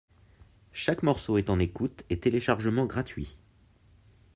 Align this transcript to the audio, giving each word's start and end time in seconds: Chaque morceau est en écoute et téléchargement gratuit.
Chaque 0.73 1.03
morceau 1.03 1.37
est 1.37 1.51
en 1.51 1.59
écoute 1.59 2.05
et 2.09 2.19
téléchargement 2.19 2.87
gratuit. 2.87 3.37